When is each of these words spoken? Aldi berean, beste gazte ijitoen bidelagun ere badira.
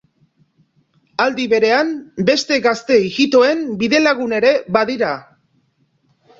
Aldi 1.25 1.45
berean, 1.51 1.91
beste 2.31 2.59
gazte 2.65 2.99
ijitoen 3.11 3.63
bidelagun 3.85 4.37
ere 4.41 4.57
badira. 4.81 5.15